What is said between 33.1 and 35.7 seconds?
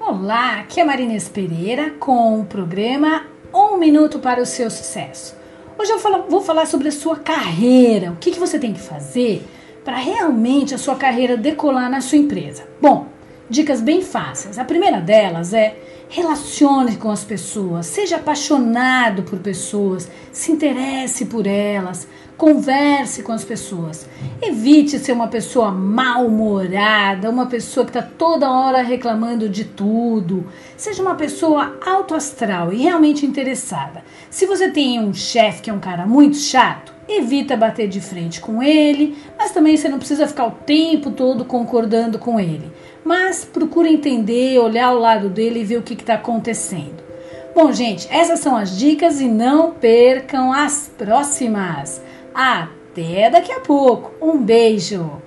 interessada. Se você tem um chefe que